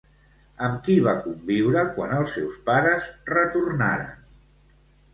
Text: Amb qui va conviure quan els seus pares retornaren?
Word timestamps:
Amb 0.67 0.79
qui 0.87 0.95
va 1.07 1.13
conviure 1.25 1.85
quan 1.99 2.15
els 2.21 2.35
seus 2.39 2.59
pares 2.73 3.13
retornaren? 3.37 4.21